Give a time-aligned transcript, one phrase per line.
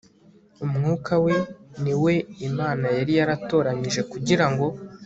[0.65, 1.35] umwuka we
[1.83, 2.13] Ni we
[2.47, 4.65] Imana yari yaratoranyije kugira ngo